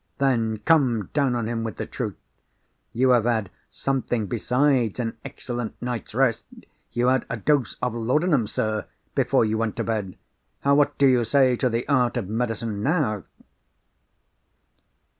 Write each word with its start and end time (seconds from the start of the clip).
Then, 0.17 0.57
come 0.57 1.11
down 1.13 1.35
on 1.35 1.45
him 1.47 1.63
with 1.63 1.77
the 1.77 1.85
truth! 1.85 2.15
'You 2.91 3.09
have 3.11 3.25
had 3.25 3.51
something 3.69 4.25
besides 4.25 4.99
an 4.99 5.17
excellent 5.23 5.79
night's 5.79 6.15
rest; 6.15 6.45
you 6.91 7.09
had 7.09 7.23
a 7.29 7.37
dose 7.37 7.75
of 7.83 7.93
laudanum, 7.93 8.47
sir, 8.47 8.87
before 9.13 9.45
you 9.45 9.59
went 9.59 9.75
to 9.75 9.83
bed. 9.83 10.17
What 10.63 10.97
do 10.97 11.05
you 11.05 11.23
say 11.23 11.55
to 11.57 11.69
the 11.69 11.87
art 11.87 12.17
of 12.17 12.27
medicine, 12.29 12.81
now? 12.81 13.25